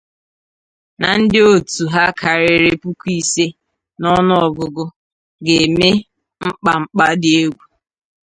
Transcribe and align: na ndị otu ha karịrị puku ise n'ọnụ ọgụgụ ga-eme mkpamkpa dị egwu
na 0.99 1.09
ndị 1.19 1.39
otu 1.51 1.83
ha 1.93 2.03
karịrị 2.19 2.71
puku 2.81 3.05
ise 3.19 3.45
n'ọnụ 3.99 4.33
ọgụgụ 4.45 4.83
ga-eme 5.45 5.87
mkpamkpa 6.45 7.05
dị 7.21 7.31
egwu 7.41 7.63